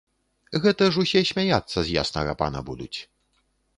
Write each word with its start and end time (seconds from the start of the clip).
Гэта 0.63 0.87
ж 0.95 1.03
усе 1.03 1.21
смяяцца 1.31 1.75
з 1.81 1.89
яснага 2.03 2.31
пана 2.43 2.59
будуць. 2.71 2.95